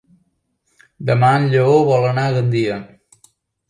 Demà 1.11 1.31
en 1.43 1.47
Lleó 1.53 1.79
vol 1.93 2.11
anar 2.15 2.27
a 2.29 2.35
Gandia. 2.41 2.85